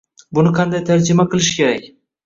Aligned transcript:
Buni 0.37 0.53
qanday 0.61 0.83
tarjima 0.89 1.29
qilish 1.37 1.55
kerak? 1.63 1.89